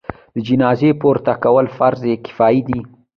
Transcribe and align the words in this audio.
د 0.33 0.35
جنازې 0.47 0.89
پورته 1.01 1.33
کول 1.43 1.65
فرض 1.77 2.01
کفایي 2.25 2.61
دی. 2.67 2.79